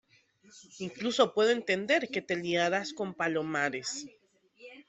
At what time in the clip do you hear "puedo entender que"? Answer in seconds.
1.35-2.23